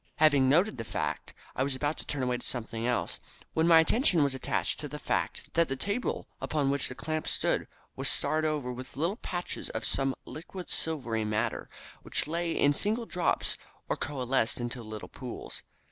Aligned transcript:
Having 0.15 0.49
noted 0.49 0.77
the 0.77 0.83
fact, 0.83 1.31
I 1.55 1.61
was 1.61 1.75
about 1.75 1.95
to 1.99 2.05
turn 2.07 2.23
away 2.23 2.39
to 2.39 2.43
something 2.43 2.87
else, 2.87 3.19
when 3.53 3.67
my 3.67 3.79
attention 3.79 4.23
was 4.23 4.33
attracted 4.33 4.79
to 4.79 4.87
the 4.87 4.97
fact 4.97 5.53
that 5.53 5.67
the 5.67 5.75
table 5.75 6.27
upon 6.41 6.71
which 6.71 6.89
the 6.89 6.95
clamp 6.95 7.27
stood 7.27 7.67
was 7.95 8.09
starred 8.09 8.43
over 8.43 8.73
with 8.73 8.97
little 8.97 9.17
patches 9.17 9.69
of 9.69 9.85
some 9.85 10.15
liquid 10.25 10.71
silvery 10.71 11.23
matter, 11.23 11.69
which 12.01 12.25
lay 12.25 12.51
in 12.53 12.73
single 12.73 13.05
drops 13.05 13.59
or 13.87 13.95
coalesced 13.95 14.59
into 14.59 14.81
little 14.81 15.07
pools. 15.07 15.61